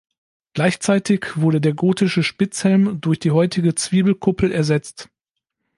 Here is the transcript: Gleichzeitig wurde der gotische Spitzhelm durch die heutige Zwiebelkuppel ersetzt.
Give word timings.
Gleichzeitig 0.53 1.27
wurde 1.35 1.61
der 1.61 1.75
gotische 1.75 2.23
Spitzhelm 2.23 2.99
durch 3.01 3.19
die 3.19 3.29
heutige 3.29 3.75
Zwiebelkuppel 3.75 4.51
ersetzt. 4.51 5.11